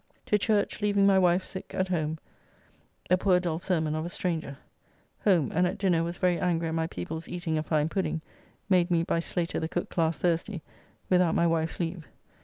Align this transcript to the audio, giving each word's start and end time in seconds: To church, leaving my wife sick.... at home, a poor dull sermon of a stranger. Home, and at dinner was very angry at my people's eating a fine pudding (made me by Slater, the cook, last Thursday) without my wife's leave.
To 0.25 0.37
church, 0.39 0.81
leaving 0.81 1.05
my 1.05 1.19
wife 1.19 1.43
sick.... 1.43 1.75
at 1.75 1.89
home, 1.89 2.17
a 3.11 3.17
poor 3.17 3.39
dull 3.39 3.59
sermon 3.59 3.93
of 3.93 4.03
a 4.03 4.09
stranger. 4.09 4.57
Home, 5.25 5.51
and 5.53 5.67
at 5.67 5.77
dinner 5.77 6.03
was 6.03 6.17
very 6.17 6.39
angry 6.39 6.69
at 6.69 6.73
my 6.73 6.87
people's 6.87 7.27
eating 7.27 7.55
a 7.55 7.61
fine 7.61 7.87
pudding 7.87 8.21
(made 8.67 8.89
me 8.89 9.03
by 9.03 9.19
Slater, 9.19 9.59
the 9.59 9.69
cook, 9.69 9.95
last 9.95 10.19
Thursday) 10.19 10.63
without 11.07 11.35
my 11.35 11.45
wife's 11.45 11.79
leave. 11.79 12.07